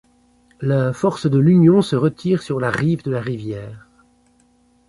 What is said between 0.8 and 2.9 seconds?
force de l'Union se retire sur la